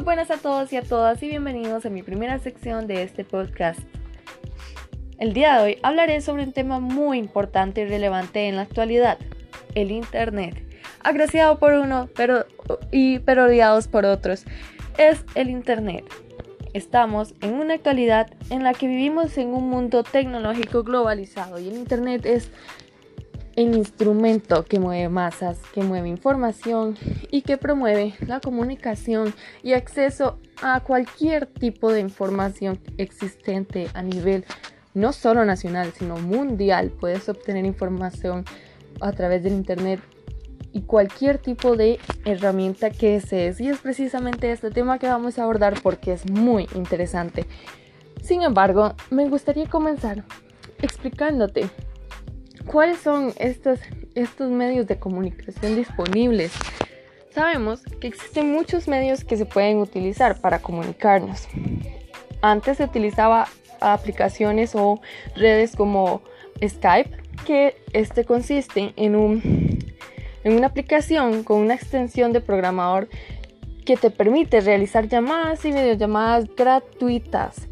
[0.00, 3.22] Muy buenas a todos y a todas y bienvenidos a mi primera sección de este
[3.22, 3.80] podcast.
[5.18, 9.18] El día de hoy hablaré sobre un tema muy importante y relevante en la actualidad,
[9.74, 10.64] el Internet.
[11.04, 12.46] Agraciado por uno pero,
[12.90, 14.46] y odiados por otros,
[14.96, 16.06] es el Internet.
[16.72, 21.76] Estamos en una actualidad en la que vivimos en un mundo tecnológico globalizado y el
[21.76, 22.50] Internet es
[23.60, 26.96] el instrumento que mueve masas, que mueve información
[27.30, 34.44] y que promueve la comunicación y acceso a cualquier tipo de información existente a nivel
[34.94, 36.90] no solo nacional, sino mundial.
[36.90, 38.44] Puedes obtener información
[39.00, 40.00] a través del Internet
[40.72, 43.60] y cualquier tipo de herramienta que desees.
[43.60, 47.46] Y es precisamente este tema que vamos a abordar porque es muy interesante.
[48.22, 50.24] Sin embargo, me gustaría comenzar
[50.82, 51.68] explicándote
[52.66, 53.80] ¿Cuáles son estos,
[54.14, 56.52] estos medios de comunicación disponibles?
[57.34, 61.48] Sabemos que existen muchos medios que se pueden utilizar para comunicarnos.
[62.42, 63.48] Antes se utilizaba
[63.80, 65.00] aplicaciones o
[65.36, 66.22] redes como
[66.62, 67.10] Skype,
[67.46, 69.78] que este consiste en, un,
[70.44, 73.08] en una aplicación con una extensión de programador
[73.84, 77.69] que te permite realizar llamadas y videollamadas gratuitas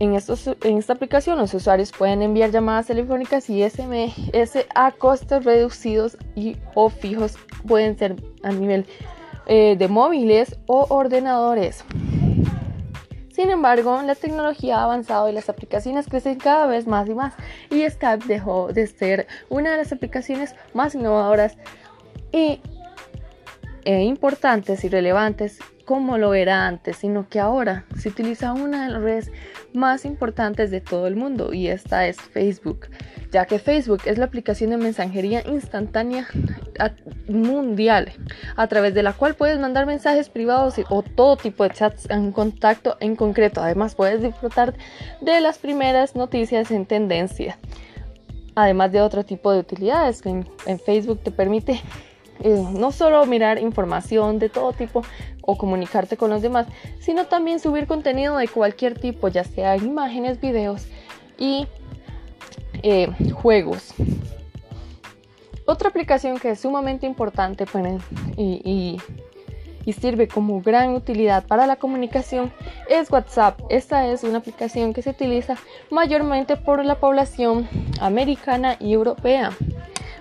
[0.00, 6.56] en, esta aplicación los usuarios pueden enviar llamadas telefónicas y SMS a costos reducidos y
[6.74, 7.36] o fijos.
[7.68, 8.86] Pueden ser a nivel
[9.46, 11.84] eh, de móviles o ordenadores.
[13.30, 17.34] Sin embargo, la tecnología ha avanzado y las aplicaciones crecen cada vez más y más.
[17.70, 21.56] Y Skype dejó de ser una de las aplicaciones más innovadoras
[22.32, 22.60] y
[23.84, 28.92] e importantes y relevantes como lo era antes, sino que ahora se utiliza una de
[28.92, 29.32] las redes
[29.72, 32.88] más importantes de todo el mundo y esta es Facebook,
[33.30, 36.26] ya que Facebook es la aplicación de mensajería instantánea
[37.28, 38.12] mundial
[38.56, 42.32] a través de la cual puedes mandar mensajes privados o todo tipo de chats en
[42.32, 43.62] contacto en concreto.
[43.62, 44.74] Además puedes disfrutar
[45.20, 47.58] de las primeras noticias en tendencia.
[48.56, 51.80] Además de otro tipo de utilidades, en, en Facebook te permite
[52.42, 55.02] eh, no solo mirar información de todo tipo
[55.50, 56.66] o comunicarte con los demás,
[57.00, 60.86] sino también subir contenido de cualquier tipo, ya sea imágenes, videos
[61.38, 61.66] y
[62.82, 63.94] eh, juegos.
[65.66, 68.02] Otra aplicación que es sumamente importante pues,
[68.36, 68.98] y,
[69.84, 72.52] y sirve como gran utilidad para la comunicación
[72.88, 73.60] es WhatsApp.
[73.68, 75.56] Esta es una aplicación que se utiliza
[75.90, 77.68] mayormente por la población
[78.00, 79.50] americana y europea.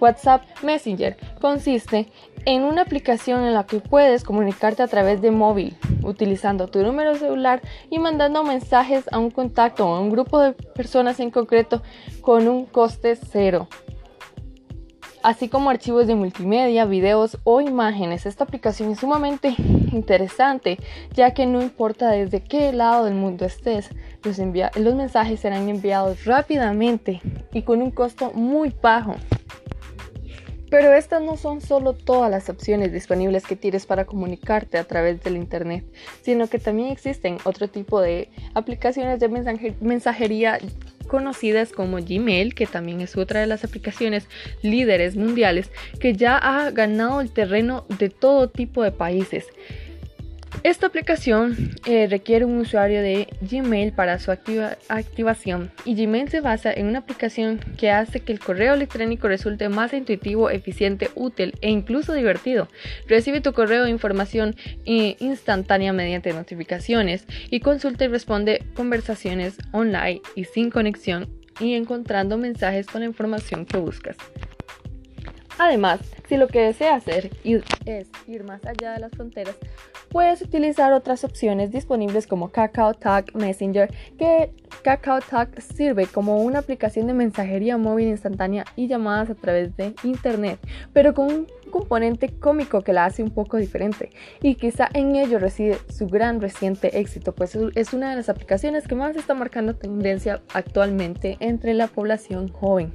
[0.00, 2.08] WhatsApp Messenger consiste
[2.46, 7.14] en una aplicación en la que puedes comunicarte a través de móvil, utilizando tu número
[7.16, 11.82] celular y mandando mensajes a un contacto o a un grupo de personas en concreto
[12.20, 13.68] con un coste cero
[15.24, 18.26] así como archivos de multimedia, videos o imágenes.
[18.26, 19.54] Esta aplicación es sumamente
[19.90, 20.78] interesante
[21.14, 23.88] ya que no importa desde qué lado del mundo estés,
[24.22, 27.22] los, los mensajes serán enviados rápidamente
[27.52, 29.14] y con un costo muy bajo.
[30.74, 35.22] Pero estas no son solo todas las opciones disponibles que tienes para comunicarte a través
[35.22, 35.84] del Internet,
[36.22, 39.28] sino que también existen otro tipo de aplicaciones de
[39.80, 40.58] mensajería
[41.06, 44.26] conocidas como Gmail, que también es otra de las aplicaciones
[44.62, 45.70] líderes mundiales,
[46.00, 49.46] que ya ha ganado el terreno de todo tipo de países.
[50.64, 56.72] Esta aplicación eh, requiere un usuario de Gmail para su activación y Gmail se basa
[56.72, 61.68] en una aplicación que hace que el correo electrónico resulte más intuitivo, eficiente, útil e
[61.70, 62.68] incluso divertido.
[63.06, 70.22] Recibe tu correo de información eh, instantánea mediante notificaciones y consulta y responde conversaciones online
[70.34, 71.28] y sin conexión
[71.60, 74.16] y encontrando mensajes con la información que buscas.
[75.58, 77.30] Además, si lo que deseas hacer
[77.84, 79.56] es ir más allá de las fronteras,
[80.08, 87.14] puedes utilizar otras opciones disponibles como KakaoTalk Messenger, que KakaoTalk sirve como una aplicación de
[87.14, 90.58] mensajería móvil instantánea y llamadas a través de Internet,
[90.92, 94.10] pero con un componente cómico que la hace un poco diferente
[94.40, 98.86] y quizá en ello reside su gran reciente éxito, pues es una de las aplicaciones
[98.86, 102.92] que más está marcando tendencia actualmente entre la población joven.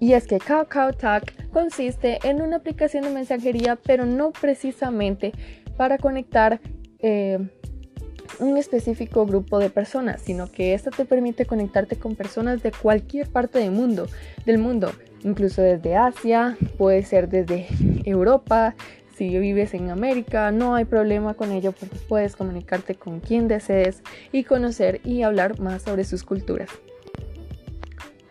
[0.00, 5.32] Y es que KakaoTalk consiste en una aplicación de mensajería, pero no precisamente
[5.76, 6.60] para conectar
[7.00, 7.38] eh,
[8.38, 13.28] un específico grupo de personas, sino que esta te permite conectarte con personas de cualquier
[13.28, 14.06] parte del mundo,
[14.46, 14.92] del mundo,
[15.22, 17.66] incluso desde Asia, puede ser desde
[18.04, 18.74] Europa,
[19.14, 24.02] si vives en América, no hay problema con ello porque puedes comunicarte con quien desees
[24.32, 26.70] y conocer y hablar más sobre sus culturas.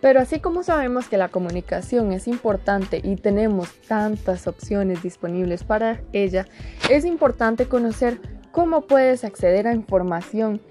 [0.02, 6.02] Pero así como sabemos que la comunicación es importante y tenemos tantas opciones disponibles para
[6.14, 6.48] ella,
[6.90, 8.20] es importante conocer
[8.52, 10.62] cómo puedes acceder a información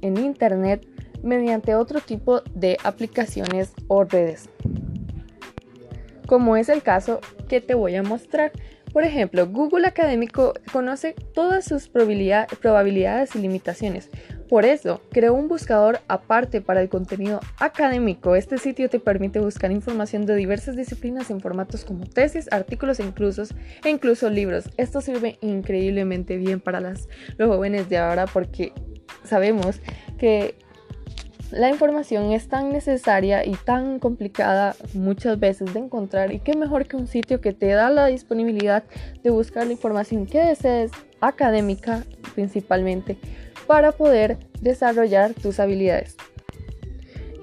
[0.00, 0.86] en Internet
[1.22, 4.48] mediante otro tipo de aplicaciones o redes.
[6.26, 8.52] Como es el caso que te voy a mostrar.
[8.92, 14.10] Por ejemplo, Google Académico conoce todas sus probabilidades y limitaciones.
[14.52, 18.36] Por eso, creó un buscador aparte para el contenido académico.
[18.36, 23.04] Este sitio te permite buscar información de diversas disciplinas en formatos como tesis, artículos e
[23.04, 23.44] incluso,
[23.82, 24.68] e incluso libros.
[24.76, 27.08] Esto sirve increíblemente bien para los
[27.38, 28.74] jóvenes de ahora porque
[29.24, 29.80] sabemos
[30.18, 30.54] que
[31.50, 36.86] la información es tan necesaria y tan complicada muchas veces de encontrar y qué mejor
[36.86, 38.84] que un sitio que te da la disponibilidad
[39.22, 40.90] de buscar la información que desees,
[41.22, 43.16] académica principalmente,
[43.66, 46.16] para poder desarrollar tus habilidades.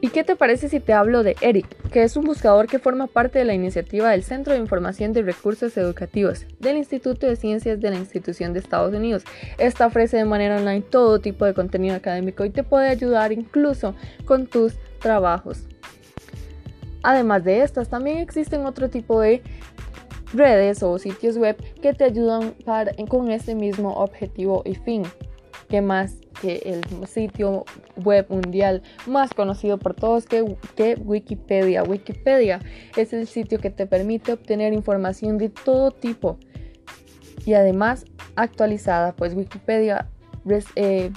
[0.01, 3.07] ¿Y qué te parece si te hablo de ERIC, que es un buscador que forma
[3.07, 7.81] parte de la iniciativa del Centro de Información de Recursos Educativos del Instituto de Ciencias
[7.81, 9.23] de la Institución de Estados Unidos?
[9.57, 13.93] Esta ofrece de manera online todo tipo de contenido académico y te puede ayudar incluso
[14.23, 15.65] con tus trabajos.
[17.03, 19.41] Además de estas, también existen otro tipo de
[20.33, 22.53] redes o sitios web que te ayudan
[23.09, 25.03] con este mismo objetivo y fin.
[25.69, 27.65] ¿Qué más que el sitio
[28.03, 31.83] web mundial más conocido por todos que, que, Wikipedia.
[31.83, 32.59] Wikipedia
[32.97, 36.39] es el sitio que te permite obtener información de todo tipo
[37.45, 38.05] y además
[38.35, 40.07] actualizada, pues Wikipedia
[40.75, 41.11] eh,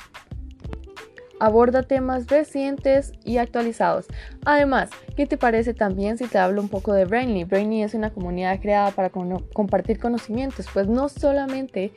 [1.40, 4.06] aborda temas recientes y actualizados.
[4.44, 7.44] Además, ¿qué te parece también si te hablo un poco de Brainly?
[7.44, 11.93] Brainly es una comunidad creada para compartir conocimientos, pues no solamente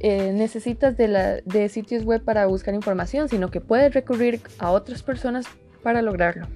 [0.00, 5.46] eh, necesitas de, sitios web para buscar información, sino que puedes recurrir a otras personas
[5.82, 6.46] para lograrlo.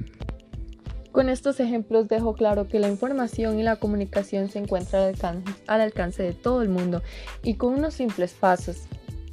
[1.12, 5.52] Con estos ejemplos dejo claro que la información y la comunicación se encuentran al alcance,
[5.66, 7.02] al alcance de todo el mundo
[7.42, 8.88] y con unos simples pasos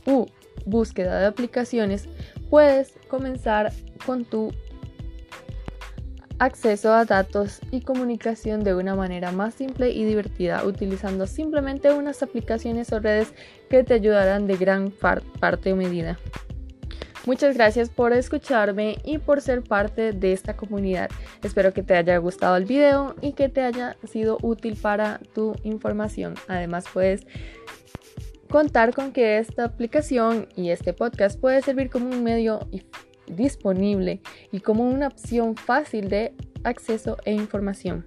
[0.05, 0.27] u
[0.65, 2.07] búsqueda de aplicaciones
[2.49, 3.71] puedes comenzar
[4.05, 4.53] con tu
[6.41, 12.23] acceso a datos y comunicación de una manera más simple y divertida, utilizando simplemente unas
[12.23, 13.31] aplicaciones o redes
[13.69, 16.17] que te ayudarán de gran parte o medida.
[17.27, 21.11] Muchas gracias por escucharme y por ser parte de esta comunidad.
[21.43, 25.53] Espero que te haya gustado el video y que te haya sido útil para tu
[25.61, 26.33] información.
[26.47, 27.27] Además puedes
[28.49, 32.67] contar con que esta aplicación y este podcast puede servir como un medio
[33.36, 36.33] disponible y como una opción fácil de
[36.63, 38.06] acceso e información.